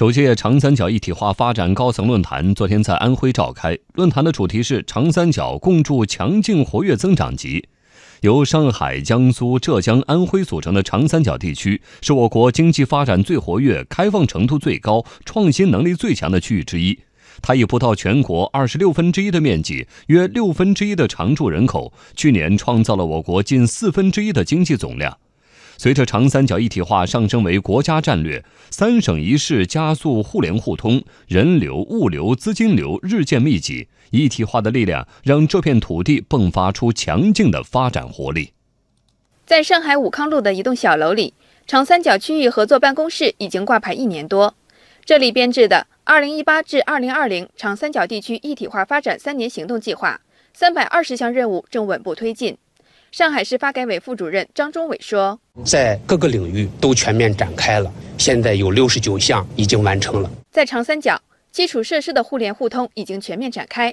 [0.00, 7.68] 首届长三角一体化发展高层论坛昨天在安徽召开，论坛的主题是“长三角共筑强劲活跃增长极”。
[8.22, 16.98] 由上海、江苏、浙江、安徽组成的长三角地区，是我国经济发展最活跃、开放程度最高、创新能力最强的区域之一。
[17.42, 25.18] 它以不到全国二十六分之一的面积，约六分之一的常住人口，去年创造了我国近四分之一的经济总量。
[25.82, 38.52] 随着长三角一体化上升为国家战略，三省一市加速互联互通，人流、物流、资金流日渐密集，一体化的力量让这片土地迸发出强劲的发展活力。
[39.46, 41.32] 在上海武康路的一栋小楼里，
[41.66, 44.54] 长三角区域合作办公室已经挂牌一年多。
[45.06, 50.20] 这里编制的“二零一八至二零二零长三角地区一体化发展三年行动计划”，
[50.52, 52.58] 三百二十项任务正稳步推进。
[53.12, 60.30] 上海市发改委副主任张忠伟说：“在各个领域都全面展开了，现在有六十九项已经完成了。
[60.52, 63.92] 在长三角，基础设施的互联互通已经全面展开。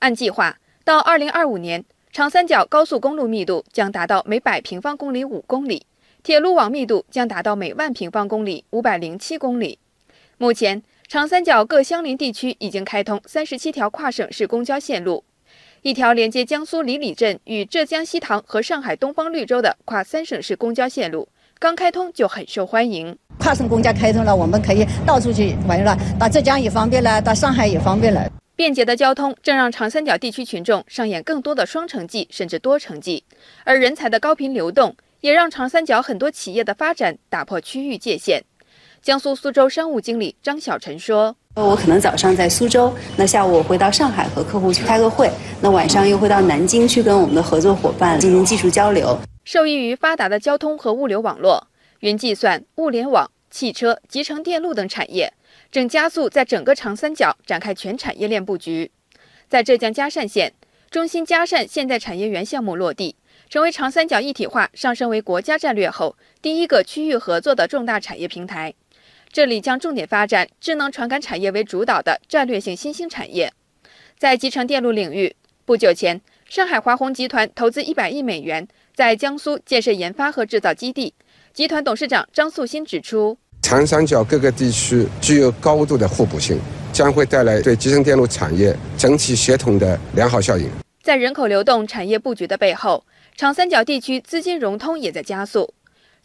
[0.00, 5.86] 按计划，到二零二五年，长三角高速公路密度将达到每百平方公里五公里，
[6.22, 9.78] 铁路网密度将达到每万平方公里五百零七公里。
[10.36, 15.24] 目前，长三角各相邻地区已经开通三十七条跨省市公交线路。”
[15.88, 21.26] 一条连接江苏李李镇与浙江西塘和上海东方绿洲的跨三省市公交线路
[21.58, 23.16] 刚开通就很受欢迎。
[23.38, 28.30] 跨省公交开通了，我们可以到处去玩了，到浙江也方便了，到上海也方便了。
[28.54, 33.24] 便捷的交通正让长三角地区群众上演更多的双城记甚至多城记，
[33.64, 38.44] 而人才的高频流动也让长三角很多企业的发展打破区域界限。
[39.08, 41.34] 江苏苏州商务经理张小晨说。
[41.54, 45.30] 我可能早上在苏州，那下午我回到上海和客户去开个会，
[45.62, 49.18] 那晚上又会到南京去跟我们的合作伙伴进行技术交流。
[49.46, 51.68] 受益于发达的交通和物流网络，
[52.00, 55.32] 云计算、物联网、汽车、集成电路等产业
[55.72, 58.90] 正加速在整个长三角展开全产业链布局。
[59.48, 60.52] 在浙江嘉善县，
[60.90, 63.16] 中心嘉善现代产业园项目落地，
[63.48, 68.74] 成为长三角一体化上升为国家战略后第一个区域合作的重大产业平台。
[69.30, 73.52] 这里将重点发展智能传感产业为主导的战略性新兴产业。
[74.18, 75.34] 在集成电路领域，
[75.64, 81.14] 不久前，上海华虹集团投资一百亿美元在江苏建设研发和制造基地。
[81.52, 86.58] 集团董事长张素新指出，长三角各个地区具有高度的互补性，
[86.92, 90.68] 将会带来对集成电路产业整体协同的良好效应。
[91.02, 93.04] 在人口流动、产业布局的背后，
[93.36, 95.74] 长三角地区资金融通也在加速。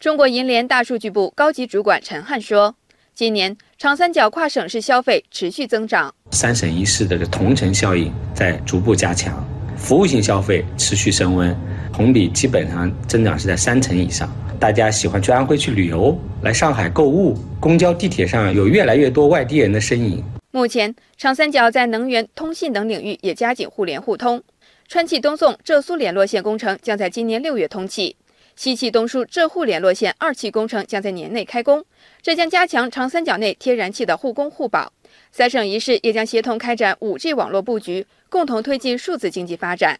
[0.00, 2.74] 中国银联大数据部高级主管陈汉说。
[3.14, 11.56] 今年长三角跨省市消费持续增长，三省一市的同城效应在逐步加强，服务性消费持续升温，
[11.92, 14.28] 同比基本上增长是在三成以上。
[14.58, 20.20] 大家喜欢去安徽去旅游，来上海购物，公交地铁上有越来越多外地人的身影。
[20.50, 24.42] 目前，长三角在能源、通信等领域也加紧互联互通，
[24.88, 28.16] 川气东送浙苏联络线工程将在今年六月通气。
[28.56, 31.84] 西气东输浙沪联络线二期工程将在年内开工，
[32.22, 34.92] 这将加强长三角内天然气的互供互保。
[35.32, 39.98] 三省一市也将协同开展 5G 网络布局，共同推进数字经济发展。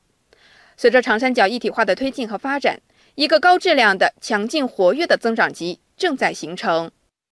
[0.77, 2.81] 随着长三角一体化的推进和发展，
[3.17, 6.91] 一个高质量的、强劲活跃的增长极正在形成。